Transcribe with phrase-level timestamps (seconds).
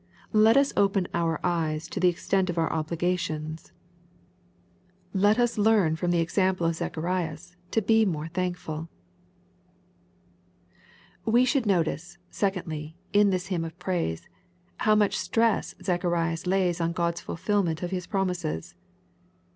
[0.33, 3.71] Let us open our eyes to the extent of our obligations.
[5.13, 8.89] Let us learn from the example of Zacharias^ to be more thankful.
[11.23, 14.27] We should notice, secondly, in this hymn of praise,
[14.77, 18.73] how much stress Zacharias lays on GoitsfvlJUmefd of His promises.